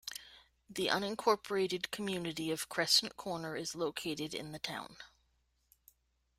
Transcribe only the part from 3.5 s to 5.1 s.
is located in the town.